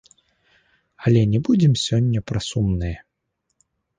Але 1.09 1.21
не 1.33 1.41
будзем 1.49 1.73
сёння 1.87 2.19
пра 2.31 2.39
сумнае. 2.49 2.93